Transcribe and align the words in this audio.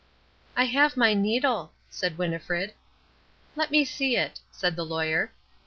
"I 0.57 0.63
have 0.63 0.97
my 0.97 1.13
needle," 1.13 1.73
said 1.91 2.17
Winnifred. 2.17 2.73
"Let 3.55 3.69
me 3.69 3.85
see 3.85 4.17
it," 4.17 4.39
said 4.49 4.75
the 4.75 4.83
Lawyer. 4.83 5.31